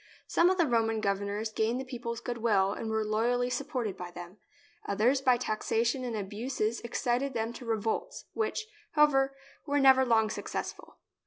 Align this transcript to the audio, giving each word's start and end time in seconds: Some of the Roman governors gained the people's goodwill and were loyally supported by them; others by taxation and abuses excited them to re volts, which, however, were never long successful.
Some 0.25 0.49
of 0.49 0.57
the 0.57 0.65
Roman 0.65 0.99
governors 0.99 1.51
gained 1.51 1.79
the 1.79 1.85
people's 1.85 2.21
goodwill 2.21 2.73
and 2.73 2.89
were 2.89 3.05
loyally 3.05 3.51
supported 3.51 3.95
by 3.95 4.09
them; 4.09 4.37
others 4.87 5.21
by 5.21 5.37
taxation 5.37 6.03
and 6.03 6.15
abuses 6.17 6.79
excited 6.81 7.35
them 7.35 7.53
to 7.53 7.67
re 7.67 7.77
volts, 7.77 8.25
which, 8.33 8.65
however, 8.93 9.35
were 9.67 9.77
never 9.79 10.03
long 10.03 10.31
successful. 10.31 10.97